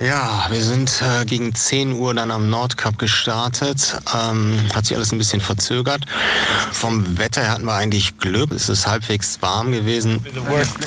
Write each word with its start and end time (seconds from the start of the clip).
Ja, 0.00 0.48
wir 0.50 0.60
sind 0.60 1.02
äh, 1.02 1.24
gegen 1.24 1.54
10 1.54 1.92
Uhr 1.92 2.14
dann 2.14 2.32
am 2.32 2.50
Nordkap 2.50 2.98
gestartet. 2.98 3.96
Ähm, 4.12 4.58
hat 4.74 4.86
sich 4.86 4.96
alles 4.96 5.12
ein 5.12 5.18
bisschen 5.18 5.40
verzögert. 5.40 6.04
Vom 6.72 7.16
Wetter 7.16 7.48
hatten 7.48 7.64
wir 7.64 7.74
eigentlich 7.74 8.18
Glück. 8.18 8.50
Es 8.50 8.68
ist 8.68 8.88
halbwegs 8.88 9.40
warm 9.40 9.70
gewesen. 9.70 10.24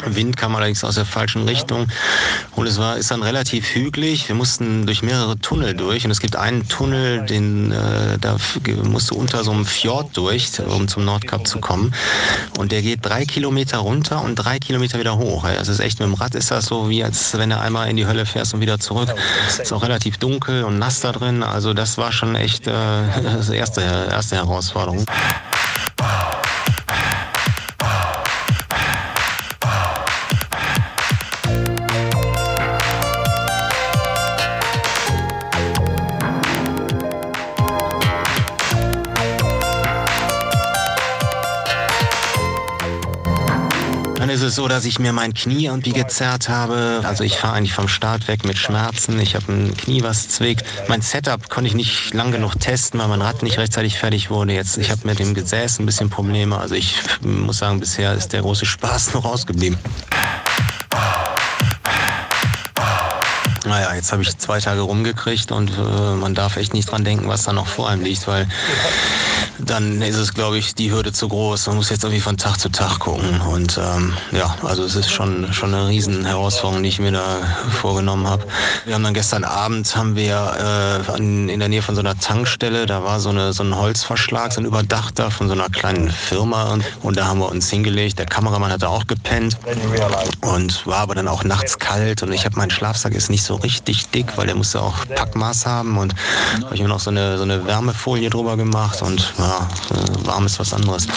Wind 0.06 0.36
kam 0.36 0.56
allerdings 0.56 0.84
aus 0.84 0.96
der 0.96 1.06
falschen 1.06 1.48
Richtung. 1.48 1.88
Und 2.58 2.68
es 2.68 2.78
war, 2.80 2.98
ist 2.98 3.10
dann 3.10 3.24
relativ 3.24 3.74
hügelig. 3.74 4.28
Wir 4.28 4.36
mussten 4.36 4.86
durch 4.86 5.02
mehrere 5.02 5.40
Tunnel 5.40 5.74
durch. 5.74 6.04
Und 6.04 6.12
es 6.12 6.20
gibt 6.20 6.36
einen 6.36 6.68
Tunnel, 6.68 7.26
den 7.26 7.72
äh, 7.72 8.18
da 8.20 8.36
musste 8.84 9.14
unter 9.16 9.46
so 9.46 9.52
einem 9.52 9.66
Fjord 9.66 10.18
durch, 10.18 10.60
um 10.60 10.90
zum 10.90 11.06
Nordkap 11.06 11.48
zu 11.48 11.60
kommen. 11.60 11.94
Und 12.58 12.74
der 12.74 12.82
geht 12.82 13.06
drei 13.06 13.24
Kilometer 13.24 13.78
runter 13.78 14.22
und 14.22 14.36
drei 14.36 14.60
Kilometer 14.60 15.00
wieder 15.00 15.18
hoch. 15.18 15.48
Das 15.48 15.70
ist 15.70 15.80
echt 15.80 16.00
mit 16.00 16.10
dem 16.10 16.14
Rad 16.16 16.36
ist 16.36 16.52
das 16.52 16.66
so 16.66 16.90
wie 16.90 17.06
als 17.06 17.38
wenn 17.38 17.50
du 17.50 17.58
einmal 17.58 17.90
in 17.90 17.96
die 17.96 18.06
Hölle 18.06 18.26
fährst 18.26 18.54
und 18.54 18.60
wieder 18.60 18.78
zurück. 18.80 18.97
Ist 19.48 19.74
auch 19.74 19.84
relativ 19.84 20.18
dunkel 20.18 20.64
und 20.64 20.80
nass 20.80 21.00
da 21.02 21.12
drin. 21.12 21.44
Also 21.44 21.74
das 21.74 21.98
war 21.98 22.12
schon 22.12 22.36
echt 22.36 22.68
äh, 22.68 22.72
erste, 23.54 23.82
erste 23.82 24.36
Herausforderung. 24.36 25.06
Es 44.30 44.56
so, 44.56 44.68
dass 44.68 44.86
ich 44.86 45.00
mir 45.00 45.14
mein 45.14 45.34
Knie 45.34 45.66
irgendwie 45.66 45.94
gezerrt 45.94 46.50
habe. 46.50 47.02
Also 47.04 47.24
ich 47.24 47.38
fahre 47.38 47.56
eigentlich 47.56 47.74
vom 47.74 47.88
Start 47.88 48.28
weg 48.28 48.46
mit 48.46 48.58
Schmerzen. 48.58 49.20
Ich 49.20 49.36
habe 49.36 49.52
ein 49.52 49.78
Knie, 49.78 50.04
was 50.04 50.30
zwickt. 50.30 50.66
Mein 50.88 51.02
Setup 51.02 51.50
konnte 51.50 51.70
ich 51.70 51.76
nicht 51.76 52.14
lang 52.14 52.32
genug 52.32 52.60
testen, 52.60 53.00
weil 53.00 53.08
mein 53.08 53.22
Rad 53.22 53.44
nicht 53.44 53.58
rechtzeitig 53.58 53.98
fertig 53.98 54.30
wurde. 54.30 54.54
Jetzt, 54.54 54.78
ich 54.78 54.92
habe 54.92 55.02
mit 55.06 55.20
dem 55.20 55.34
Gesäß 55.34 55.80
ein 55.80 55.86
bisschen 55.86 56.10
Probleme. 56.10 56.58
Also 56.58 56.76
ich 56.76 56.96
muss 57.22 57.60
sagen, 57.60 57.80
bisher 57.80 58.14
ist 58.14 58.34
der 58.34 58.42
große 58.42 58.66
Spaß 58.66 59.14
noch 59.14 59.26
ausgeblieben. 59.26 59.78
Naja, 63.66 63.94
jetzt 63.96 64.12
habe 64.12 64.24
ich 64.24 64.38
zwei 64.38 64.60
Tage 64.60 64.82
rumgekriegt 64.82 65.52
und 65.52 65.72
äh, 65.72 66.16
man 66.16 66.34
darf 66.34 66.56
echt 66.58 66.74
nicht 66.74 66.90
dran 66.90 67.04
denken, 67.04 67.28
was 67.28 67.44
da 67.44 67.54
noch 67.54 67.68
vor 67.68 67.90
einem 67.90 68.04
liegt, 68.04 68.28
weil 68.28 68.48
dann 69.60 70.02
ist 70.02 70.18
es, 70.18 70.34
glaube 70.34 70.58
ich, 70.58 70.76
die 70.76 70.92
Hürde 70.92 71.12
zu 71.12 71.28
groß. 71.28 71.68
Man 71.68 71.78
muss 71.78 71.90
jetzt 71.90 72.04
irgendwie 72.04 72.22
von 72.22 72.38
Tag 72.38 72.60
zu 72.60 72.70
Tag 72.70 73.00
gucken. 73.00 73.42
Und 73.42 73.78
ähm, 73.78 74.14
ja, 74.32 74.56
also 74.64 74.84
es 74.84 74.96
ist 74.96 75.12
schon, 75.12 75.52
schon 75.54 75.74
eine 75.74 75.88
riesen 75.88 76.26
Herausforderung, 76.26 76.84
die 76.84 76.90
ich 76.90 77.00
mir 77.00 77.12
da 77.12 77.40
vorgenommen 77.82 78.28
habe. 78.28 78.46
Wir 78.86 78.96
haben 78.96 79.04
dann 79.04 79.14
gestern 79.14 79.44
Abend 79.44 79.96
haben 79.96 80.16
wir 80.16 81.04
äh, 81.08 81.12
an, 81.12 81.50
in 81.50 81.60
der 81.60 81.70
Nähe 81.70 81.82
von 81.82 81.96
so 81.96 82.02
einer 82.02 82.18
Tankstelle, 82.20 82.86
da 82.86 83.04
war 83.04 83.20
so, 83.20 83.30
eine, 83.30 83.54
so 83.54 83.64
ein 83.64 83.76
Holzverschlag, 83.76 84.54
so 84.54 84.62
ein 84.62 84.66
Überdachter 84.66 85.32
von 85.32 85.48
so 85.48 85.54
einer 85.54 85.70
kleinen 85.70 86.10
Firma. 86.12 86.74
Und, 86.74 86.84
und 87.02 87.18
da 87.18 87.26
haben 87.26 87.40
wir 87.40 87.50
uns 87.50 87.70
hingelegt. 87.70 88.20
Der 88.20 88.26
Kameramann 88.26 88.72
hat 88.72 88.84
da 88.84 88.88
auch 88.88 89.08
gepennt 89.08 89.58
und 90.42 90.86
war 90.86 91.00
aber 91.00 91.16
dann 91.16 91.28
auch 91.28 91.44
nachts 91.44 91.80
kalt. 91.80 92.22
Und 92.24 92.32
ich 92.32 92.46
habe 92.46 92.58
meinen 92.58 92.72
Schlafsack 92.72 93.14
ist 93.14 93.30
nicht 93.30 93.44
so 93.44 93.56
richtig 93.56 94.10
dick, 94.10 94.38
weil 94.38 94.46
der 94.46 94.56
musste 94.56 94.82
auch 94.82 95.06
Packmaß 95.16 95.66
haben. 95.66 95.98
Und 95.98 96.14
habe 96.64 96.76
ich 96.76 96.82
mir 96.82 96.88
noch 96.88 97.00
so 97.00 97.10
eine, 97.10 97.38
so 97.38 97.44
eine 97.44 97.66
Wärmefolie 97.66 98.30
drüber 98.30 98.58
gemacht 98.58 99.02
und 99.02 99.34
ja, 99.38 99.47
ja, 99.48 99.68
äh, 99.92 100.26
warm 100.26 100.46
ist 100.46 100.60
was 100.60 100.74
anderes. 100.74 101.08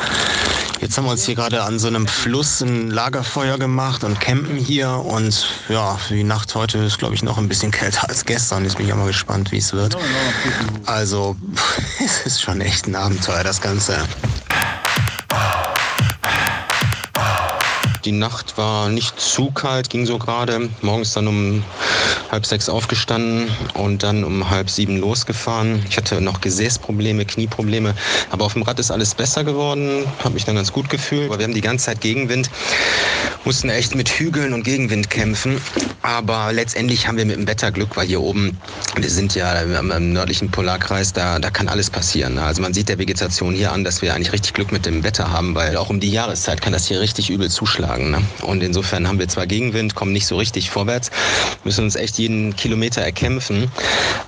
Jetzt 0.81 0.97
haben 0.97 1.05
wir 1.05 1.11
uns 1.11 1.25
hier 1.25 1.35
gerade 1.35 1.63
an 1.63 1.79
so 1.79 1.89
einem 1.89 2.07
Fluss 2.07 2.61
ein 2.61 2.91
Lagerfeuer 2.91 3.59
gemacht 3.59 4.05
und 4.05 4.21
campen 4.21 4.57
hier. 4.57 4.91
Und 4.91 5.47
ja, 5.69 5.99
die 6.09 6.25
Nacht 6.25 6.55
heute 6.55 6.79
ist, 6.79 6.99
glaube 6.99 7.15
ich, 7.15 7.23
noch 7.23 7.39
ein 7.39 7.49
bisschen 7.49 7.71
kälter 7.71 8.09
als 8.09 8.25
gestern. 8.25 8.65
Jetzt 8.65 8.77
bin 8.77 8.87
ich 8.87 8.93
auch 8.93 8.97
mal 8.97 9.07
gespannt, 9.09 9.53
wie 9.53 9.59
es 9.59 9.73
wird. 9.73 9.97
Also, 10.87 11.37
es 12.05 12.25
ist 12.25 12.41
schon 12.41 12.61
echt 12.61 12.87
ein 12.87 12.95
Abenteuer, 12.95 13.45
das 13.45 13.61
Ganze. 13.61 13.99
Die 18.05 18.13
Nacht 18.13 18.57
war 18.57 18.89
nicht 18.89 19.21
zu 19.21 19.51
kalt, 19.51 19.91
ging 19.91 20.07
so 20.07 20.19
gerade. 20.19 20.71
Morgens 20.81 21.13
dann 21.13 21.29
um 21.29 21.63
halb 22.31 22.47
sechs 22.47 22.69
aufgestanden 22.69 23.51
und 23.75 24.03
dann 24.03 24.25
um 24.25 24.51
halb 24.51 24.71
sieben 24.71 24.99
losgefahren. 24.99 25.85
Ich 25.89 25.97
hatte 25.97 26.21
noch 26.21 26.41
Gesäßprobleme, 26.41 27.25
Knieprobleme, 27.25 27.95
aber 28.31 28.45
auf 28.45 28.53
dem 28.53 28.63
Rad 28.63 28.79
ist 28.79 28.91
alles 28.91 29.15
besser 29.15 29.45
geworden, 29.45 30.05
habe 30.23 30.35
mich 30.35 30.45
dann 30.45 30.55
ganz 30.55 30.73
gut 30.73 30.89
gefühlt. 30.89 31.27
Aber 31.27 31.39
wir 31.39 31.45
haben 31.45 31.55
die 31.55 31.61
ganze 31.61 31.87
Zeit 31.87 32.01
Gegenwind, 32.01 32.51
mussten 33.45 33.69
echt 33.69 33.95
mit 33.95 34.09
Hügeln 34.09 34.53
und 34.53 34.63
Gegenwind 34.63 35.11
kämpfen. 35.11 35.61
Aber 36.03 36.53
letztendlich 36.53 37.07
haben 37.07 37.19
wir 37.19 37.27
mit 37.27 37.37
dem 37.37 37.47
Wetter 37.47 37.73
Glück, 37.73 37.97
weil 37.97 38.07
hier 38.07 38.21
oben, 38.21 38.59
wir 38.97 39.11
sind 39.11 39.35
ja 39.35 39.61
im 39.61 40.13
nördlichen 40.13 40.51
Polarkreis, 40.51 41.13
da, 41.13 41.39
da 41.39 41.51
kann 41.51 41.69
alles 41.69 41.91
passieren. 41.91 42.39
Also 42.39 42.63
man 42.63 42.73
sieht 42.73 42.89
der 42.89 42.99
Vegetation 42.99 43.55
hier 43.55 43.73
an, 43.73 43.85
dass 43.85 44.03
wir 44.03 44.15
eigentlich 44.15 44.33
richtig 44.33 44.55
Glück 44.55 44.73
mit 44.73 44.87
dem 44.87 45.03
Wetter 45.03 45.31
haben, 45.31 45.55
weil 45.55 45.77
auch 45.77 45.91
um 45.91 46.01
die 46.01 46.11
Jahreszeit 46.11 46.63
kann 46.63 46.73
das 46.73 46.87
hier 46.87 47.01
richtig 47.01 47.29
übel 47.29 47.51
zuschlagen. 47.51 48.13
Ne? 48.13 48.23
Und 48.43 48.63
insofern 48.63 49.09
haben 49.09 49.19
wir 49.19 49.29
zwar 49.29 49.47
Gegenwind, 49.47 49.95
kommen 49.95 50.13
nicht 50.13 50.27
so 50.27 50.37
richtig 50.37 50.71
vorwärts, 50.71 51.11
müssen 51.65 51.85
uns 51.85 51.97
echt 51.97 52.17
jeden 52.21 52.55
Kilometer 52.55 53.03
erkämpfen. 53.03 53.71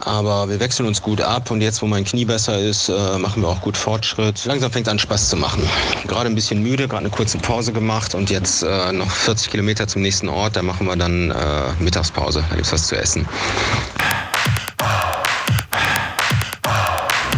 Aber 0.01 0.49
wir 0.49 0.59
wechseln 0.59 0.87
uns 0.87 1.01
gut 1.03 1.21
ab 1.21 1.51
und 1.51 1.61
jetzt, 1.61 1.83
wo 1.83 1.87
mein 1.87 2.05
Knie 2.05 2.25
besser 2.25 2.59
ist, 2.59 2.89
äh, 2.89 3.19
machen 3.19 3.43
wir 3.43 3.49
auch 3.49 3.61
gut 3.61 3.77
Fortschritt. 3.77 4.45
Langsam 4.45 4.73
fängt 4.73 4.87
es 4.87 4.91
an 4.91 4.99
Spaß 4.99 5.29
zu 5.29 5.37
machen. 5.37 5.63
Gerade 6.07 6.29
ein 6.29 6.35
bisschen 6.35 6.63
müde, 6.63 6.89
gerade 6.89 7.01
eine 7.01 7.11
kurze 7.11 7.39
Pause 7.39 7.73
gemacht 7.73 8.15
und 8.15 8.31
jetzt 8.31 8.63
äh, 8.63 8.93
noch 8.93 9.11
40 9.11 9.51
Kilometer 9.51 9.87
zum 9.87 10.03
nächsten 10.03 10.29
Ort. 10.29 10.57
Da 10.57 10.63
machen 10.63 10.87
wir 10.87 10.97
dann 10.97 11.31
äh, 11.31 11.35
Mittagspause. 11.79 12.45
Da 12.49 12.57
gibt 12.57 12.67
es 12.67 12.73
was 12.73 12.87
zu 12.87 12.97
essen. 12.97 13.29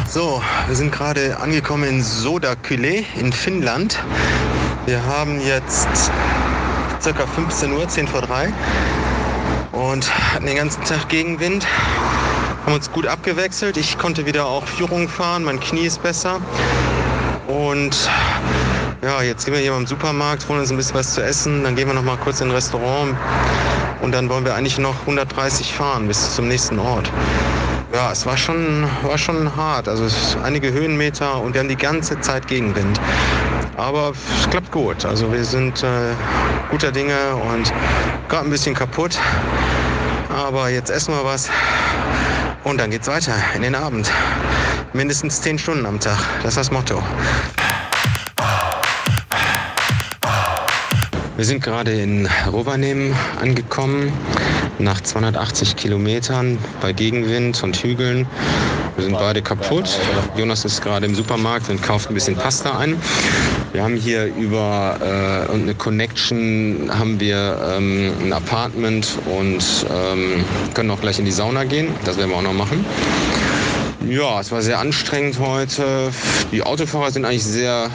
So, 0.08 0.40
wir 0.68 0.76
sind 0.76 0.92
gerade 0.92 1.36
angekommen 1.38 1.82
in 1.88 2.02
Sodakyle 2.02 3.04
in 3.18 3.32
Finnland. 3.32 3.98
Wir 4.86 5.04
haben 5.04 5.40
jetzt 5.40 5.88
ca. 7.02 7.26
15 7.26 7.72
Uhr, 7.72 7.88
10 7.88 8.06
vor 8.06 8.22
3 8.22 8.52
und 9.74 10.10
hatten 10.34 10.46
den 10.46 10.56
ganzen 10.56 10.82
Tag 10.84 11.08
Gegenwind. 11.08 11.66
Haben 12.64 12.74
uns 12.74 12.90
gut 12.90 13.06
abgewechselt. 13.06 13.76
Ich 13.76 13.98
konnte 13.98 14.24
wieder 14.24 14.46
auch 14.46 14.66
Führung 14.66 15.08
fahren, 15.08 15.44
mein 15.44 15.60
Knie 15.60 15.86
ist 15.86 16.02
besser. 16.02 16.40
Und 17.46 18.08
ja, 19.02 19.22
jetzt 19.22 19.44
gehen 19.44 19.54
wir 19.54 19.60
hier 19.60 19.72
beim 19.72 19.86
Supermarkt, 19.86 20.48
holen 20.48 20.60
uns 20.60 20.70
ein 20.70 20.76
bisschen 20.76 20.94
was 20.94 21.12
zu 21.14 21.22
essen, 21.22 21.62
dann 21.62 21.76
gehen 21.76 21.86
wir 21.88 21.94
noch 21.94 22.02
mal 22.02 22.16
kurz 22.16 22.40
in 22.40 22.48
ein 22.48 22.54
Restaurant 22.54 23.14
und 24.00 24.12
dann 24.12 24.30
wollen 24.30 24.44
wir 24.46 24.54
eigentlich 24.54 24.78
noch 24.78 24.98
130 25.00 25.72
fahren 25.74 26.08
bis 26.08 26.34
zum 26.34 26.48
nächsten 26.48 26.78
Ort. 26.78 27.10
Ja, 27.92 28.10
es 28.10 28.24
war 28.24 28.36
schon, 28.36 28.88
war 29.02 29.18
schon 29.18 29.54
hart. 29.54 29.88
Also 29.88 30.06
einige 30.42 30.72
Höhenmeter 30.72 31.40
und 31.40 31.54
wir 31.54 31.60
haben 31.60 31.68
die 31.68 31.76
ganze 31.76 32.18
Zeit 32.20 32.46
Gegenwind. 32.48 32.98
Aber 33.76 34.12
es 34.40 34.50
klappt 34.50 34.70
gut. 34.70 35.04
Also 35.04 35.32
wir 35.32 35.44
sind 35.44 35.82
äh, 35.82 36.12
guter 36.70 36.92
Dinge 36.92 37.34
und 37.36 37.72
gerade 38.28 38.46
ein 38.46 38.50
bisschen 38.50 38.74
kaputt. 38.74 39.18
Aber 40.28 40.68
jetzt 40.68 40.90
essen 40.90 41.14
wir 41.14 41.24
was 41.24 41.48
und 42.64 42.78
dann 42.78 42.90
geht's 42.90 43.08
weiter 43.08 43.34
in 43.54 43.62
den 43.62 43.74
Abend. 43.74 44.10
Mindestens 44.92 45.40
zehn 45.40 45.58
Stunden 45.58 45.86
am 45.86 46.00
Tag. 46.00 46.18
Das 46.42 46.50
ist 46.50 46.56
das 46.56 46.70
Motto. 46.70 47.02
Wir 51.36 51.44
sind 51.44 51.64
gerade 51.64 51.92
in 51.92 52.28
Rovaniemi 52.52 53.12
angekommen, 53.40 54.12
nach 54.78 55.00
280 55.00 55.74
Kilometern 55.74 56.58
bei 56.80 56.92
Gegenwind 56.92 57.60
und 57.64 57.76
Hügeln. 57.76 58.26
Wir 58.96 59.04
sind 59.04 59.18
beide 59.18 59.42
kaputt. 59.42 59.98
Jonas 60.36 60.64
ist 60.64 60.80
gerade 60.80 61.06
im 61.06 61.14
Supermarkt 61.14 61.68
und 61.68 61.82
kauft 61.82 62.10
ein 62.10 62.14
bisschen 62.14 62.36
Pasta 62.36 62.78
ein. 62.78 62.96
Wir 63.72 63.82
haben 63.82 63.96
hier 63.96 64.26
über 64.36 64.96
äh, 65.00 65.52
eine 65.52 65.74
Connection 65.74 66.88
haben 66.96 67.18
wir 67.18 67.58
ähm, 67.76 68.12
ein 68.22 68.32
Apartment 68.32 69.18
und 69.26 69.86
ähm, 69.90 70.44
können 70.74 70.90
auch 70.92 71.00
gleich 71.00 71.18
in 71.18 71.24
die 71.24 71.32
Sauna 71.32 71.64
gehen. 71.64 71.88
Das 72.04 72.16
werden 72.18 72.30
wir 72.30 72.36
auch 72.36 72.42
noch 72.42 72.52
machen. 72.52 72.84
Ja, 74.08 74.38
es 74.40 74.50
war 74.50 74.60
sehr 74.60 74.78
anstrengend 74.78 75.38
heute. 75.38 76.10
Die 76.52 76.62
Autofahrer 76.62 77.10
sind 77.10 77.24
eigentlich 77.24 77.44
sehr 77.44 77.90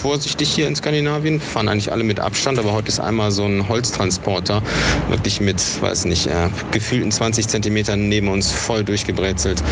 vorsichtig 0.00 0.48
hier 0.48 0.68
in 0.68 0.76
Skandinavien, 0.76 1.40
fahren 1.40 1.68
eigentlich 1.68 1.90
alle 1.90 2.04
mit 2.04 2.20
Abstand, 2.20 2.58
aber 2.58 2.72
heute 2.72 2.88
ist 2.88 3.00
einmal 3.00 3.32
so 3.32 3.44
ein 3.44 3.68
Holztransporter 3.68 4.62
wirklich 5.08 5.40
mit, 5.40 5.60
weiß 5.82 6.04
nicht, 6.04 6.28
äh, 6.28 6.48
gefühlten 6.70 7.10
20 7.10 7.48
Zentimetern 7.48 8.08
neben 8.08 8.28
uns 8.28 8.52
voll 8.52 8.84
durchgebrezelt. 8.84 9.62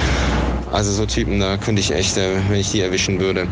Also 0.73 0.91
so 0.93 1.07
Typen, 1.07 1.39
da 1.39 1.57
könnte 1.59 1.81
ich 1.81 1.93
echt, 1.93 2.17
äh, 2.17 2.35
wenn 2.49 2.59
ich 2.59 2.73
die 2.73 2.81
erwischen 2.81 3.21
würde, 3.21 3.47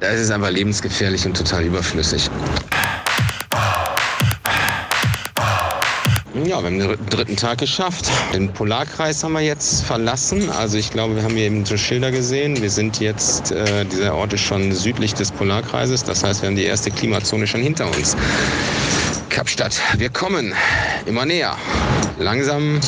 das 0.00 0.18
ist 0.18 0.30
einfach 0.32 0.50
lebensgefährlich 0.50 1.24
und 1.24 1.36
total 1.36 1.62
überflüssig. 1.62 2.28
Ja, 6.44 6.60
wir 6.60 6.66
haben 6.66 6.78
den 6.80 7.06
dritten 7.08 7.36
Tag 7.36 7.58
geschafft. 7.58 8.10
Den 8.34 8.52
Polarkreis 8.52 9.22
haben 9.22 9.34
wir 9.34 9.42
jetzt 9.42 9.84
verlassen. 9.84 10.50
Also 10.50 10.76
ich 10.76 10.90
glaube, 10.90 11.14
wir 11.14 11.22
haben 11.22 11.36
hier 11.36 11.46
eben 11.46 11.64
so 11.64 11.76
Schilder 11.76 12.10
gesehen. 12.10 12.60
Wir 12.60 12.70
sind 12.70 12.98
jetzt, 12.98 13.52
äh, 13.52 13.84
dieser 13.84 14.16
Ort 14.16 14.32
ist 14.32 14.40
schon 14.40 14.72
südlich 14.72 15.14
des 15.14 15.30
Polarkreises. 15.30 16.02
Das 16.02 16.24
heißt, 16.24 16.42
wir 16.42 16.48
haben 16.48 16.56
die 16.56 16.64
erste 16.64 16.90
Klimazone 16.90 17.46
schon 17.46 17.60
hinter 17.60 17.86
uns. 17.86 18.16
Kapstadt, 19.28 19.80
wir 19.98 20.08
kommen 20.10 20.52
immer 21.06 21.24
näher. 21.24 21.56
Langsam 22.18 22.80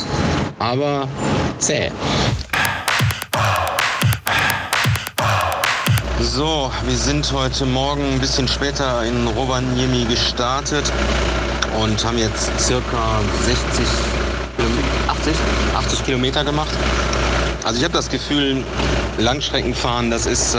aber 0.59 1.07
zäh. 1.59 1.93
So, 6.21 6.73
wir 6.85 6.97
sind 6.97 7.31
heute 7.31 7.67
Morgen 7.67 8.15
ein 8.15 8.19
bisschen 8.19 8.49
später 8.49 9.05
in 9.05 9.29
Rovaniemi 9.29 10.07
gestartet 10.07 10.91
und 11.81 12.05
haben 12.05 12.19
jetzt 12.19 12.51
circa 12.59 13.21
60, 13.45 13.87
80, 15.09 15.35
80 15.75 16.05
Kilometer 16.05 16.45
gemacht. 16.45 16.73
Also 17.65 17.79
ich 17.79 17.85
habe 17.85 17.95
das 17.95 18.09
Gefühl, 18.09 18.63
Langstreckenfahren, 19.19 20.11
das 20.11 20.27
ist, 20.27 20.55
äh, 20.55 20.59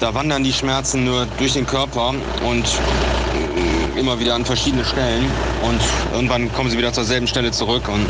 da 0.00 0.14
wandern 0.14 0.44
die 0.44 0.52
Schmerzen 0.52 1.04
nur 1.04 1.26
durch 1.38 1.54
den 1.54 1.66
Körper 1.66 2.14
und 2.46 2.64
äh, 2.64 4.00
immer 4.00 4.20
wieder 4.20 4.34
an 4.34 4.44
verschiedene 4.44 4.84
Stellen 4.84 5.26
und 5.64 5.80
irgendwann 6.12 6.52
kommen 6.52 6.70
sie 6.70 6.78
wieder 6.78 6.92
zur 6.92 7.04
selben 7.04 7.26
Stelle 7.26 7.50
zurück 7.50 7.88
und 7.88 8.06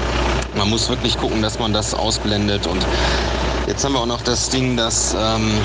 man 0.57 0.69
muss 0.69 0.89
wirklich 0.89 1.17
gucken, 1.17 1.43
dass 1.43 1.59
man 1.59 1.73
das 1.73 1.95
ausblendet 1.95 2.67
und 2.67 2.85
jetzt 3.67 3.85
haben 3.85 3.93
wir 3.93 4.01
auch 4.01 4.07
noch 4.07 4.23
das 4.23 4.51
Ding, 4.51 4.77
dass 4.77 5.15
ähm, 5.19 5.61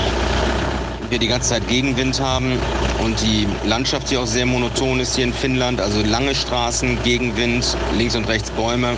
wir 1.14 1.20
die 1.20 1.28
ganze 1.28 1.50
Zeit 1.50 1.68
Gegenwind 1.68 2.20
haben 2.20 2.58
und 2.98 3.22
die 3.22 3.46
Landschaft 3.64 4.08
hier 4.08 4.20
auch 4.20 4.26
sehr 4.26 4.46
monoton 4.46 4.98
ist 4.98 5.14
hier 5.14 5.22
in 5.22 5.32
Finnland. 5.32 5.80
Also 5.80 6.02
lange 6.02 6.34
Straßen, 6.34 7.00
Gegenwind, 7.04 7.76
links 7.96 8.16
und 8.16 8.26
rechts 8.26 8.50
Bäume. 8.50 8.96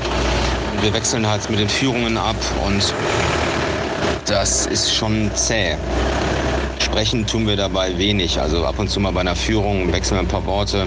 Wir 0.80 0.94
wechseln 0.94 1.26
halt 1.26 1.50
mit 1.50 1.58
den 1.60 1.68
Führungen 1.68 2.16
ab 2.16 2.36
und 2.64 2.94
das 4.24 4.64
ist 4.64 4.94
schon 4.94 5.30
zäh. 5.34 5.76
Sprechen 6.78 7.26
tun 7.26 7.46
wir 7.46 7.56
dabei 7.56 7.98
wenig. 7.98 8.40
Also 8.40 8.64
ab 8.64 8.78
und 8.78 8.88
zu 8.88 8.98
mal 8.98 9.12
bei 9.12 9.20
einer 9.20 9.36
Führung 9.36 9.92
wechseln 9.92 10.16
wir 10.16 10.20
ein 10.20 10.28
paar 10.28 10.46
Worte 10.46 10.86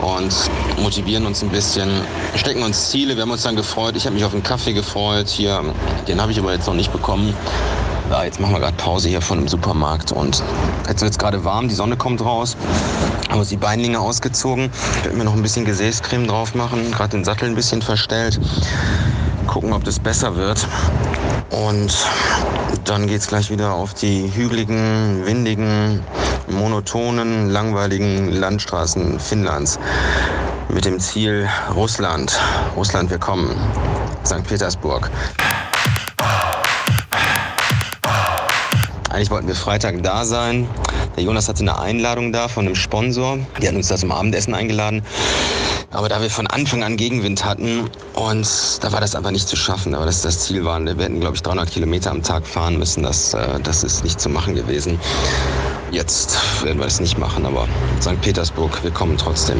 und 0.00 0.34
motivieren 0.82 1.24
uns 1.24 1.42
ein 1.42 1.48
bisschen, 1.48 1.88
stecken 2.34 2.62
uns 2.62 2.90
Ziele. 2.90 3.16
Wir 3.16 3.22
haben 3.22 3.30
uns 3.30 3.42
dann 3.42 3.56
gefreut. 3.56 3.96
Ich 3.96 4.04
habe 4.04 4.14
mich 4.14 4.24
auf 4.26 4.34
einen 4.34 4.42
Kaffee 4.42 4.74
gefreut. 4.74 5.28
Hier, 5.28 5.62
den 6.06 6.20
habe 6.20 6.30
ich 6.30 6.38
aber 6.38 6.52
jetzt 6.52 6.66
noch 6.66 6.74
nicht 6.74 6.92
bekommen. 6.92 7.34
Ja, 8.10 8.22
jetzt 8.22 8.38
machen 8.38 8.52
wir 8.54 8.60
gerade 8.60 8.76
Pause 8.76 9.08
hier 9.08 9.20
von 9.20 9.38
dem 9.40 9.48
Supermarkt 9.48 10.12
und 10.12 10.42
jetzt 10.88 11.02
wird 11.02 11.10
es 11.10 11.18
gerade 11.18 11.44
warm, 11.44 11.66
die 11.68 11.74
Sonne 11.74 11.96
kommt 11.96 12.24
raus. 12.24 12.56
Haben 13.28 13.40
uns 13.40 13.48
die 13.48 13.56
Beinlinge 13.56 13.98
ausgezogen. 13.98 14.70
Ich 14.98 15.04
werde 15.04 15.16
mir 15.16 15.24
noch 15.24 15.34
ein 15.34 15.42
bisschen 15.42 15.64
Gesäßcreme 15.64 16.28
drauf 16.28 16.54
machen, 16.54 16.92
gerade 16.92 17.10
den 17.10 17.24
Sattel 17.24 17.48
ein 17.48 17.56
bisschen 17.56 17.82
verstellt. 17.82 18.38
Gucken, 19.48 19.72
ob 19.72 19.82
das 19.82 19.98
besser 19.98 20.36
wird. 20.36 20.68
Und 21.50 21.92
dann 22.84 23.08
geht 23.08 23.22
es 23.22 23.26
gleich 23.26 23.50
wieder 23.50 23.74
auf 23.74 23.94
die 23.94 24.32
hügeligen, 24.32 25.26
windigen, 25.26 26.00
monotonen, 26.48 27.50
langweiligen 27.50 28.30
Landstraßen 28.30 29.18
Finnlands 29.18 29.80
mit 30.68 30.84
dem 30.84 31.00
Ziel 31.00 31.48
Russland. 31.74 32.38
Russland, 32.76 33.10
wir 33.10 33.18
kommen. 33.18 33.56
St. 34.24 34.44
Petersburg. 34.44 35.10
Eigentlich 39.16 39.30
wollten 39.30 39.48
wir 39.48 39.54
Freitag 39.54 40.02
da 40.02 40.26
sein. 40.26 40.68
Der 41.16 41.24
Jonas 41.24 41.48
hatte 41.48 41.60
eine 41.60 41.78
Einladung 41.78 42.32
da 42.34 42.48
von 42.48 42.66
einem 42.66 42.74
Sponsor. 42.74 43.38
Die 43.62 43.66
hatten 43.66 43.78
uns 43.78 43.88
da 43.88 43.96
zum 43.96 44.12
Abendessen 44.12 44.52
eingeladen. 44.52 45.02
Aber 45.90 46.10
da 46.10 46.20
wir 46.20 46.28
von 46.28 46.46
Anfang 46.46 46.84
an 46.84 46.98
Gegenwind 46.98 47.42
hatten 47.42 47.88
und 48.12 48.84
da 48.84 48.92
war 48.92 49.00
das 49.00 49.14
einfach 49.14 49.30
nicht 49.30 49.48
zu 49.48 49.56
schaffen, 49.56 49.94
aber 49.94 50.04
das 50.04 50.20
das 50.20 50.40
Ziel 50.40 50.66
war, 50.66 50.78
wir 50.84 50.92
hätten, 51.02 51.18
glaube 51.20 51.34
ich, 51.34 51.42
300 51.42 51.70
Kilometer 51.70 52.10
am 52.10 52.22
Tag 52.22 52.46
fahren 52.46 52.78
müssen. 52.78 53.04
Das, 53.04 53.32
äh, 53.32 53.58
das 53.62 53.84
ist 53.84 54.04
nicht 54.04 54.20
zu 54.20 54.28
machen 54.28 54.54
gewesen. 54.54 55.00
Jetzt 55.92 56.36
werden 56.62 56.78
wir 56.78 56.86
es 56.86 57.00
nicht 57.00 57.16
machen, 57.16 57.46
aber 57.46 57.66
St. 58.02 58.20
Petersburg, 58.20 58.84
wir 58.84 58.90
kommen 58.90 59.16
trotzdem. 59.16 59.58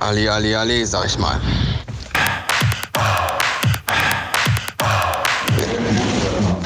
Ali, 0.00 0.28
Ali, 0.28 0.54
Ali, 0.54 0.84
sag 0.84 1.06
ich 1.06 1.18
mal. 1.18 1.40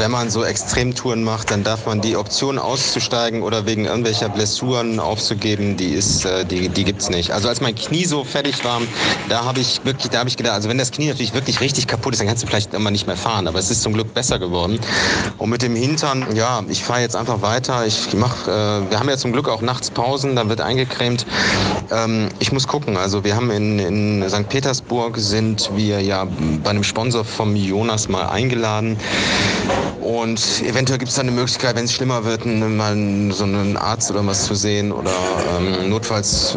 Wenn 0.03 0.11
man 0.11 0.31
so 0.31 0.43
Extremtouren 0.43 1.23
macht, 1.23 1.53
dann 1.53 1.63
darf 1.63 1.87
man 1.87 2.01
die 2.01 2.17
Option 2.17 2.59
auszusteigen 2.59 3.45
oder 3.45 3.67
wegen 3.67 3.85
irgendwelcher 3.85 4.29
Blessuren 4.29 4.99
aufzugeben, 4.99 5.77
die 5.77 5.91
ist, 5.91 6.25
äh, 6.25 6.45
die, 6.45 6.69
die 6.69 6.83
gibt's 6.83 7.09
nicht. 7.09 7.31
Also 7.31 7.49
als 7.49 7.61
mein 7.61 7.77
Knie 7.77 8.05
so 8.05 8.25
fertig 8.25 8.65
war, 8.65 8.81
da 9.29 9.45
habe 9.45 9.61
ich 9.61 9.85
wirklich, 9.85 10.11
da 10.11 10.19
habe 10.19 10.29
ich 10.29 10.37
gedacht, 10.37 10.55
also 10.55 10.69
wenn 10.69 10.79
das 10.79 10.91
Knie 10.91 11.07
natürlich 11.07 11.35
wirklich 11.35 11.61
richtig 11.61 11.87
kaputt 11.87 12.15
ist, 12.15 12.19
dann 12.19 12.27
kannst 12.27 12.43
du 12.43 12.49
vielleicht 12.49 12.75
immer 12.75 12.91
nicht 12.91 13.07
mehr 13.07 13.17
fahren. 13.17 13.47
Aber 13.47 13.61
es 13.61 13.71
ist 13.71 13.81
zum 13.81 13.93
Glück 13.93 14.13
besser 14.13 14.41
geworden. 14.41 14.81
Und 15.39 15.51
mit 15.51 15.63
dem 15.63 15.77
Hintern, 15.77 16.35
ja, 16.35 16.65
ich 16.69 16.83
fahre 16.83 17.03
jetzt 17.03 17.15
einfach 17.15 17.41
weiter. 17.41 17.87
Ich 17.87 18.13
mach, 18.13 18.49
äh, 18.49 18.91
wir 18.91 18.99
haben 18.99 19.09
ja 19.09 19.17
zum 19.17 19.31
Glück 19.31 19.49
auch 19.49 19.63
nachts 19.63 19.93
Pausen, 19.93 20.35
da 20.35 20.49
wird 20.49 20.61
eingecremt. 20.61 21.27
Ähm, 21.93 22.29
ich 22.41 22.51
muss 22.51 22.67
gucken. 22.67 22.97
Also 22.97 23.23
wir 23.23 23.37
haben 23.37 23.53
in, 23.53 23.79
in 23.79 24.29
St. 24.29 24.49
Petersburg 24.49 25.17
sind 25.17 25.71
wir 25.77 26.01
ja 26.01 26.27
bei 26.65 26.71
einem 26.71 26.83
Sponsor 26.83 27.25
vom 27.25 27.55
Jonas 27.55 28.09
mal 28.09 28.27
eingeladen. 28.27 28.97
Und 30.13 30.63
eventuell 30.63 30.99
gibt 30.99 31.09
es 31.09 31.15
dann 31.15 31.27
eine 31.27 31.35
Möglichkeit, 31.35 31.75
wenn 31.75 31.87
es 31.87 31.93
schlimmer 31.95 32.23
wird, 32.23 32.45
mal 32.45 32.95
so 33.33 33.45
einen 33.45 33.79
Arzt 33.79 34.11
oder 34.11 34.27
was 34.27 34.45
zu 34.45 34.55
sehen. 34.55 34.93
Oder 34.93 35.11
ähm, 35.57 35.89
notfalls 35.89 36.55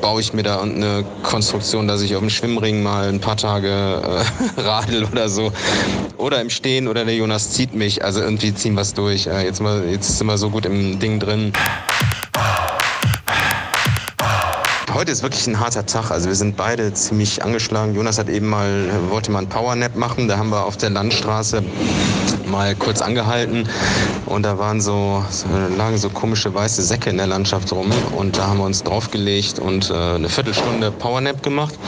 baue 0.00 0.20
ich 0.20 0.32
mir 0.32 0.42
da 0.42 0.60
eine 0.60 1.04
Konstruktion, 1.22 1.86
dass 1.86 2.02
ich 2.02 2.16
auf 2.16 2.20
dem 2.20 2.30
Schwimmring 2.30 2.82
mal 2.82 3.08
ein 3.08 3.20
paar 3.20 3.36
Tage 3.36 3.68
äh, 3.68 4.60
radel 4.60 5.04
oder 5.04 5.28
so. 5.28 5.52
Oder 6.16 6.40
im 6.40 6.50
Stehen 6.50 6.88
oder 6.88 7.04
der 7.04 7.14
Jonas 7.14 7.50
zieht 7.52 7.74
mich. 7.74 8.04
Also 8.04 8.22
irgendwie 8.22 8.52
ziehen 8.52 8.76
es 8.76 8.92
durch. 8.92 9.28
Äh, 9.28 9.44
jetzt, 9.44 9.60
mal, 9.60 9.84
jetzt 9.88 10.18
sind 10.18 10.26
wir 10.26 10.36
so 10.36 10.50
gut 10.50 10.66
im 10.66 10.98
Ding 10.98 11.20
drin. 11.20 11.52
Heute 15.00 15.12
ist 15.12 15.22
wirklich 15.22 15.46
ein 15.46 15.58
harter 15.58 15.86
Tag. 15.86 16.10
Also 16.10 16.28
wir 16.28 16.34
sind 16.34 16.58
beide 16.58 16.92
ziemlich 16.92 17.42
angeschlagen. 17.42 17.94
Jonas 17.94 18.18
hat 18.18 18.28
eben 18.28 18.46
mal, 18.46 18.90
wollte 19.08 19.30
mal 19.30 19.38
einen 19.38 19.48
Powernap 19.48 19.96
machen. 19.96 20.28
Da 20.28 20.36
haben 20.36 20.50
wir 20.50 20.66
auf 20.66 20.76
der 20.76 20.90
Landstraße 20.90 21.62
mal 22.50 22.74
kurz 22.74 23.00
angehalten 23.00 23.66
und 24.26 24.42
da 24.42 24.58
waren 24.58 24.82
so, 24.82 25.24
lagen 25.78 25.96
so 25.96 26.10
komische 26.10 26.52
weiße 26.52 26.82
Säcke 26.82 27.08
in 27.08 27.16
der 27.16 27.28
Landschaft 27.28 27.72
rum 27.72 27.90
und 28.14 28.36
da 28.36 28.48
haben 28.48 28.58
wir 28.58 28.66
uns 28.66 28.82
draufgelegt 28.82 29.58
und 29.58 29.88
äh, 29.88 29.94
eine 29.94 30.28
Viertelstunde 30.28 30.90
Powernap 30.90 31.42
gemacht. 31.42 31.78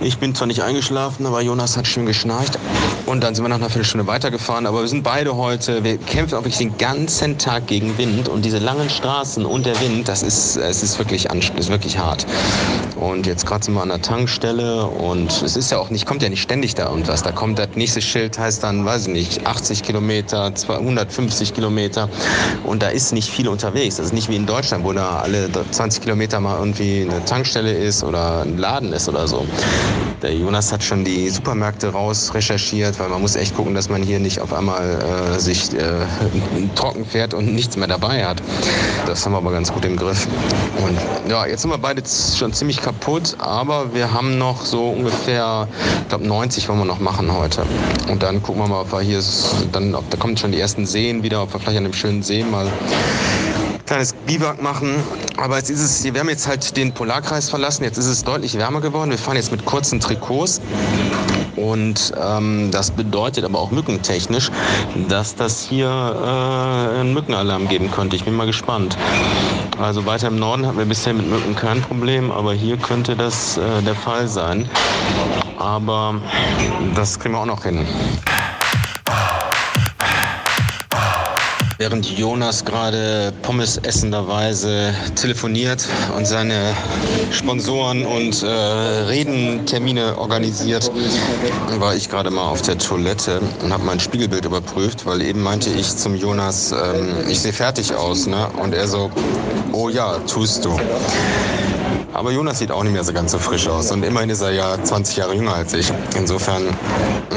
Ich 0.00 0.18
bin 0.18 0.36
zwar 0.36 0.46
nicht 0.46 0.62
eingeschlafen, 0.62 1.26
aber 1.26 1.40
Jonas 1.40 1.76
hat 1.76 1.88
schön 1.88 2.06
geschnarcht. 2.06 2.60
Und 3.06 3.22
dann 3.22 3.34
sind 3.34 3.44
wir 3.44 3.50
nach 3.50 3.56
einer 3.56 3.68
Viertelstunde 3.68 4.06
weitergefahren. 4.06 4.66
Aber 4.66 4.80
wir 4.80 4.88
sind 4.88 5.02
beide 5.02 5.36
heute, 5.36 5.84
wir 5.84 5.98
kämpfen 5.98 6.36
auch 6.36 6.40
wirklich 6.40 6.58
den 6.58 6.78
ganzen 6.78 7.36
Tag 7.36 7.66
gegen 7.66 7.98
Wind. 7.98 8.28
Und 8.28 8.44
diese 8.44 8.58
langen 8.58 8.88
Straßen 8.88 9.44
und 9.44 9.66
der 9.66 9.78
Wind, 9.80 10.08
das 10.08 10.22
ist, 10.22 10.56
es 10.56 10.82
ist 10.82 10.98
wirklich, 10.98 11.26
ist 11.26 11.68
wirklich 11.68 11.98
hart. 11.98 12.26
Und 12.96 13.26
jetzt 13.26 13.44
gerade 13.44 13.64
sind 13.64 13.74
wir 13.74 13.82
an 13.82 13.90
der 13.90 14.00
Tankstelle 14.00 14.86
und 14.86 15.30
es 15.42 15.56
ist 15.56 15.70
ja 15.70 15.78
auch 15.78 15.90
nicht, 15.90 16.06
kommt 16.06 16.22
ja 16.22 16.28
nicht 16.30 16.40
ständig 16.40 16.74
da 16.74 16.88
irgendwas. 16.88 17.22
Da 17.22 17.32
kommt 17.32 17.58
das 17.58 17.68
nächste 17.74 18.00
Schild, 18.00 18.38
heißt 18.38 18.62
dann, 18.62 18.84
weiß 18.86 19.02
ich 19.02 19.12
nicht, 19.12 19.46
80 19.46 19.82
Kilometer, 19.82 20.54
250 20.54 21.52
Kilometer. 21.52 22.08
Und 22.64 22.82
da 22.82 22.88
ist 22.88 23.12
nicht 23.12 23.28
viel 23.28 23.48
unterwegs. 23.48 23.96
Das 23.96 24.06
ist 24.06 24.12
nicht 24.12 24.30
wie 24.30 24.36
in 24.36 24.46
Deutschland, 24.46 24.84
wo 24.84 24.92
da 24.92 25.18
alle 25.18 25.50
20 25.70 26.02
Kilometer 26.02 26.40
mal 26.40 26.58
irgendwie 26.58 27.02
eine 27.02 27.22
Tankstelle 27.26 27.72
ist 27.72 28.02
oder 28.02 28.42
ein 28.42 28.56
Laden 28.56 28.92
ist 28.92 29.08
oder 29.08 29.28
so. 29.28 29.46
Der 30.24 30.32
Jonas 30.32 30.72
hat 30.72 30.82
schon 30.82 31.04
die 31.04 31.28
Supermärkte 31.28 31.88
raus 31.88 32.32
recherchiert, 32.32 32.98
weil 32.98 33.10
man 33.10 33.20
muss 33.20 33.36
echt 33.36 33.54
gucken, 33.54 33.74
dass 33.74 33.90
man 33.90 34.02
hier 34.02 34.18
nicht 34.18 34.40
auf 34.40 34.54
einmal 34.54 35.34
äh, 35.36 35.38
sich 35.38 35.74
äh, 35.74 36.06
trocken 36.74 37.04
fährt 37.04 37.34
und 37.34 37.54
nichts 37.54 37.76
mehr 37.76 37.88
dabei 37.88 38.24
hat. 38.24 38.40
Das 39.04 39.26
haben 39.26 39.32
wir 39.32 39.36
aber 39.36 39.52
ganz 39.52 39.70
gut 39.70 39.84
im 39.84 39.98
Griff. 39.98 40.26
Und 40.82 40.98
ja, 41.30 41.44
jetzt 41.44 41.60
sind 41.60 41.70
wir 41.72 41.76
beide 41.76 42.02
schon 42.08 42.54
ziemlich 42.54 42.80
kaputt, 42.80 43.36
aber 43.36 43.92
wir 43.92 44.14
haben 44.14 44.38
noch 44.38 44.64
so 44.64 44.88
ungefähr, 44.88 45.68
ich 46.00 46.08
glaube 46.08 46.26
90 46.26 46.70
wollen 46.70 46.78
wir 46.78 46.86
noch 46.86 47.00
machen 47.00 47.30
heute. 47.30 47.62
Und 48.08 48.22
dann 48.22 48.42
gucken 48.42 48.62
wir 48.62 48.68
mal, 48.68 48.80
ob 48.80 48.92
wir 48.92 49.00
hier, 49.02 49.20
dann, 49.72 49.94
ob 49.94 50.08
da 50.08 50.16
kommen 50.16 50.38
schon 50.38 50.52
die 50.52 50.60
ersten 50.60 50.86
Seen 50.86 51.22
wieder, 51.22 51.42
ob 51.42 51.52
wir 51.52 51.60
vielleicht 51.60 51.76
an 51.76 51.84
dem 51.84 51.92
schönen 51.92 52.22
See 52.22 52.42
mal 52.44 52.66
kleines 53.86 54.12
Biwak 54.26 54.62
machen. 54.62 55.02
Aber 55.36 55.56
jetzt 55.58 55.70
ist 55.70 55.80
es, 55.80 56.04
wir 56.04 56.18
haben 56.18 56.28
jetzt 56.28 56.46
halt 56.46 56.76
den 56.76 56.92
Polarkreis 56.92 57.50
verlassen. 57.50 57.84
Jetzt 57.84 57.98
ist 57.98 58.06
es 58.06 58.24
deutlich 58.24 58.56
wärmer 58.56 58.80
geworden. 58.80 59.10
Wir 59.10 59.18
fahren 59.18 59.36
jetzt 59.36 59.50
mit 59.50 59.64
kurzen 59.64 60.00
Trikots. 60.00 60.60
Und 61.56 62.12
ähm, 62.20 62.70
das 62.72 62.90
bedeutet 62.90 63.44
aber 63.44 63.60
auch 63.60 63.70
mückentechnisch, 63.70 64.50
dass 65.08 65.36
das 65.36 65.62
hier 65.62 65.86
äh, 65.86 67.00
einen 67.00 67.14
Mückenalarm 67.14 67.68
geben 67.68 67.90
könnte. 67.90 68.16
Ich 68.16 68.24
bin 68.24 68.34
mal 68.34 68.46
gespannt. 68.46 68.96
Also 69.80 70.04
weiter 70.06 70.28
im 70.28 70.38
Norden 70.38 70.66
hatten 70.66 70.78
wir 70.78 70.84
bisher 70.84 71.14
mit 71.14 71.28
Mücken 71.28 71.54
kein 71.54 71.80
Problem, 71.80 72.30
aber 72.30 72.54
hier 72.54 72.76
könnte 72.76 73.14
das 73.14 73.56
äh, 73.56 73.82
der 73.82 73.94
Fall 73.94 74.26
sein. 74.28 74.68
Aber 75.58 76.20
das 76.94 77.18
kriegen 77.18 77.34
wir 77.34 77.40
auch 77.40 77.46
noch 77.46 77.64
hin. 77.64 77.86
Während 81.76 82.06
Jonas 82.06 82.64
gerade 82.64 83.32
Pommes 83.42 83.78
essenderweise 83.78 84.94
telefoniert 85.16 85.84
und 86.16 86.24
seine 86.24 86.72
Sponsoren 87.32 88.06
und 88.06 88.44
äh, 88.44 88.46
Redentermine 88.46 90.16
organisiert, 90.16 90.88
war 91.78 91.96
ich 91.96 92.08
gerade 92.08 92.30
mal 92.30 92.48
auf 92.48 92.62
der 92.62 92.78
Toilette 92.78 93.40
und 93.62 93.72
habe 93.72 93.82
mein 93.82 93.98
Spiegelbild 93.98 94.44
überprüft, 94.44 95.04
weil 95.04 95.20
eben 95.22 95.42
meinte 95.42 95.68
ich 95.70 95.96
zum 95.96 96.14
Jonas, 96.14 96.70
ähm, 96.70 97.28
ich 97.28 97.40
sehe 97.40 97.52
fertig 97.52 97.92
aus. 97.92 98.28
Ne? 98.28 98.48
Und 98.62 98.72
er 98.72 98.86
so, 98.86 99.10
oh 99.72 99.88
ja, 99.88 100.18
tust 100.18 100.64
du. 100.64 100.78
Aber 102.14 102.30
Jonas 102.30 102.60
sieht 102.60 102.70
auch 102.70 102.84
nicht 102.84 102.92
mehr 102.92 103.02
so 103.02 103.12
ganz 103.12 103.32
so 103.32 103.38
frisch 103.40 103.66
aus. 103.66 103.90
Und 103.90 104.04
immerhin 104.04 104.30
ist 104.30 104.40
er 104.40 104.52
ja 104.52 104.82
20 104.82 105.16
Jahre 105.16 105.34
jünger 105.34 105.54
als 105.54 105.74
ich. 105.74 105.92
Insofern, 106.16 106.62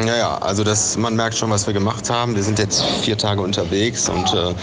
naja, 0.06 0.38
also 0.38 0.64
das, 0.64 0.98
man 0.98 1.16
merkt 1.16 1.36
schon, 1.36 1.50
was 1.50 1.66
wir 1.66 1.74
gemacht 1.74 2.12
haben. 2.12 2.36
Wir 2.36 2.44
sind 2.44 2.60
jetzt 2.60 2.84
vier 3.02 3.18
Tage 3.18 3.42
unterwegs 3.42 4.08
und 4.08 4.32
äh, 4.36 4.54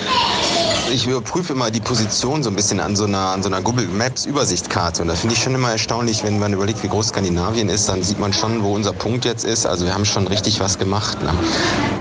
ich 0.92 1.08
überprüfe 1.08 1.52
immer 1.52 1.72
die 1.72 1.80
Position 1.80 2.44
so 2.44 2.50
ein 2.50 2.54
bisschen 2.54 2.78
an 2.78 2.94
so 2.94 3.06
einer, 3.06 3.30
an 3.30 3.42
so 3.42 3.48
einer 3.48 3.60
Google 3.60 3.88
Maps 3.88 4.24
Übersichtkarte. 4.24 5.02
Und 5.02 5.08
da 5.08 5.16
finde 5.16 5.34
ich 5.34 5.42
schon 5.42 5.54
immer 5.54 5.72
erstaunlich, 5.72 6.22
wenn 6.22 6.38
man 6.38 6.52
überlegt, 6.52 6.84
wie 6.84 6.88
groß 6.88 7.08
Skandinavien 7.08 7.68
ist, 7.68 7.88
dann 7.88 8.04
sieht 8.04 8.20
man 8.20 8.32
schon, 8.32 8.62
wo 8.62 8.72
unser 8.72 8.92
Punkt 8.92 9.24
jetzt 9.24 9.44
ist. 9.44 9.66
Also 9.66 9.84
wir 9.84 9.94
haben 9.94 10.04
schon 10.04 10.28
richtig 10.28 10.60
was 10.60 10.78
gemacht. 10.78 11.20
Ne? 11.22 11.32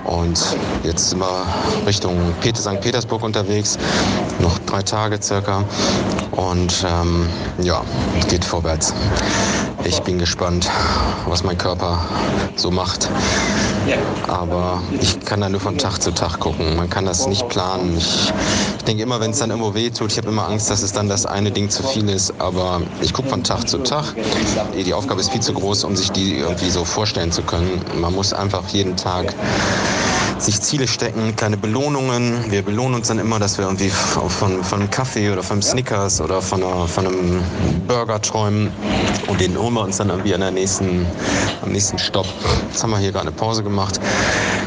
Und 0.03 0.39
jetzt 0.84 1.10
sind 1.10 1.20
wir 1.20 1.46
Richtung 1.88 2.17
Peter, 2.41 2.62
St. 2.62 2.79
Petersburg 2.79 3.24
unterwegs. 3.24 3.79
Noch 4.39 4.60
drei 4.60 4.84
Tage 4.84 5.20
circa. 5.20 5.63
Und 6.32 6.86
ähm, 6.88 7.27
ja, 7.60 7.82
es 8.19 8.27
geht 8.27 8.45
vorwärts. 8.45 8.93
Ich 9.86 10.01
bin 10.01 10.17
gespannt, 10.17 10.69
was 11.27 11.43
mein 11.43 11.57
Körper 11.57 12.00
so 12.55 12.72
macht. 12.72 13.10
Aber 14.27 14.81
ich 15.01 15.19
kann 15.19 15.41
da 15.41 15.50
nur 15.50 15.60
von 15.60 15.77
Tag 15.77 16.01
zu 16.01 16.12
Tag 16.12 16.39
gucken. 16.39 16.77
Man 16.77 16.89
kann 16.89 17.05
das 17.05 17.27
nicht 17.27 17.48
planen. 17.50 17.98
Ich, 17.98 18.33
ich 18.77 18.83
denke 18.86 19.03
immer, 19.03 19.19
wenn 19.19 19.31
es 19.31 19.39
dann 19.39 19.50
irgendwo 19.50 19.74
weh 19.74 19.89
tut, 19.89 20.12
ich 20.12 20.17
habe 20.17 20.29
immer 20.29 20.48
Angst, 20.48 20.69
dass 20.69 20.83
es 20.83 20.93
dann 20.93 21.10
das 21.10 21.25
eine 21.25 21.51
Ding 21.51 21.69
zu 21.69 21.83
viel 21.83 22.07
ist. 22.10 22.33
Aber 22.39 22.81
ich 23.01 23.13
gucke 23.13 23.29
von 23.29 23.43
Tag 23.43 23.67
zu 23.67 23.79
Tag. 23.79 24.05
Die 24.74 24.93
Aufgabe 24.93 25.19
ist 25.19 25.31
viel 25.31 25.41
zu 25.41 25.53
groß, 25.53 25.83
um 25.83 25.95
sich 25.95 26.12
die 26.12 26.38
irgendwie 26.38 26.69
so 26.69 26.86
vorstellen 26.86 27.31
zu 27.31 27.41
können. 27.41 27.81
Man 27.95 28.13
muss 28.13 28.31
einfach 28.31 28.67
jeden 28.69 28.95
Tag 28.95 29.33
sich 30.44 30.62
Ziele 30.62 30.88
stecken, 30.88 31.36
kleine 31.36 31.58
Belohnungen. 31.58 32.52
Wir 32.52 32.62
belohnen 32.64 32.96
uns 32.96 33.08
dann 33.08 33.20
immer, 33.20 33.40
dass 33.40 33.58
wir 33.58 33.66
irgendwie 33.66 33.90
von, 33.90 34.64
von 34.64 34.82
einem 34.82 34.90
Kaffee 34.90 35.32
oder 35.32 35.42
von 35.42 35.56
einem 35.56 35.62
Snickers 35.62 36.20
oder 36.20 36.42
von, 36.42 36.62
einer, 36.62 36.88
von 36.88 37.08
einem 37.08 37.42
Burger 37.88 38.22
träumen. 38.22 38.72
Und 39.28 39.40
den 39.40 39.58
holen 39.58 39.74
wir 39.74 39.82
uns 39.82 39.98
dann 39.98 40.10
irgendwie 40.10 40.34
an 40.34 40.42
der 40.42 40.52
nächsten, 40.52 41.06
am 41.62 41.72
nächsten 41.72 41.98
Stopp. 41.98 42.28
Jetzt 42.70 42.84
haben 42.84 42.92
wir 42.92 42.98
hier 42.98 43.12
gerade 43.12 43.28
eine 43.28 43.36
Pause 43.36 43.64
gemacht. 43.64 44.00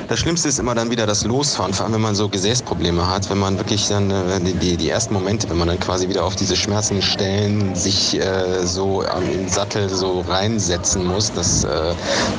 Das 0.08 0.20
Schlimmste 0.20 0.48
ist 0.48 0.60
immer 0.60 0.76
dann 0.76 0.88
wieder 0.92 1.04
das 1.04 1.24
Losfahren, 1.24 1.74
vor 1.74 1.84
allem 1.84 1.94
wenn 1.94 2.00
man 2.00 2.14
so 2.14 2.28
Gesäßprobleme 2.28 3.08
hat, 3.08 3.28
wenn 3.28 3.38
man 3.38 3.58
wirklich 3.58 3.88
dann 3.88 4.08
äh, 4.12 4.38
die, 4.40 4.76
die 4.76 4.88
ersten 4.88 5.12
Momente, 5.12 5.50
wenn 5.50 5.58
man 5.58 5.66
dann 5.66 5.80
quasi 5.80 6.08
wieder 6.08 6.24
auf 6.24 6.36
diese 6.36 6.54
Schmerzenstellen 6.54 7.74
sich 7.74 8.16
äh, 8.20 8.64
so 8.64 9.02
im 9.02 9.48
Sattel 9.48 9.88
so 9.88 10.20
reinsetzen 10.20 11.04
muss, 11.04 11.32
das, 11.32 11.64
äh, 11.64 11.92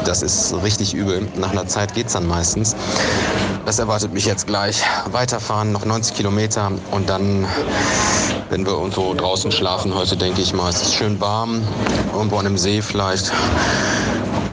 das 0.05 0.21
ist 0.21 0.55
richtig 0.63 0.93
übel. 0.93 1.27
Nach 1.35 1.51
einer 1.51 1.67
Zeit 1.67 1.93
geht 1.93 2.07
es 2.07 2.13
dann 2.13 2.25
meistens. 2.25 2.73
Das 3.65 3.79
erwartet 3.79 4.13
mich 4.13 4.25
jetzt 4.25 4.47
gleich. 4.47 4.81
Weiterfahren, 5.11 5.73
noch 5.73 5.83
90 5.83 6.15
Kilometer 6.15 6.71
und 6.91 7.09
dann, 7.09 7.45
wenn 8.49 8.65
wir 8.65 8.71
irgendwo 8.71 9.13
draußen 9.13 9.51
schlafen 9.51 9.93
heute, 9.93 10.15
denke 10.15 10.41
ich 10.41 10.53
mal, 10.53 10.69
es 10.69 10.81
ist 10.83 10.93
schön 10.93 11.19
warm, 11.19 11.61
irgendwo 12.13 12.37
an 12.37 12.45
einem 12.45 12.57
See 12.57 12.81
vielleicht 12.81 13.29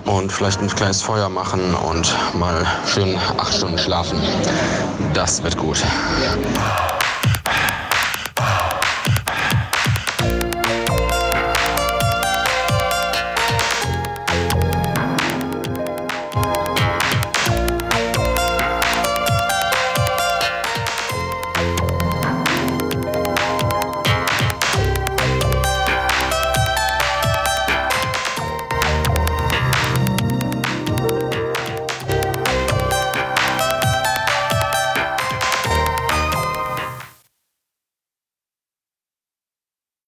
und 0.04 0.32
vielleicht 0.32 0.61
ein 0.61 0.68
kleines 0.68 1.02
Feuer 1.02 1.28
machen 1.28 1.75
und 1.75 2.14
mal 2.34 2.66
schön 2.87 3.18
acht 3.38 3.54
Stunden 3.54 3.78
schlafen. 3.78 4.18
Das 5.14 5.42
wird 5.42 5.56
gut. 5.56 5.82